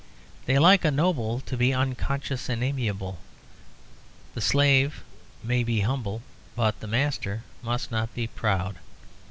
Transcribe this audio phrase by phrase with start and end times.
[0.47, 3.19] They like a noble to be unconscious and amiable:
[4.33, 5.03] the slave
[5.43, 6.23] may be humble,
[6.55, 8.77] but the master must not be proud.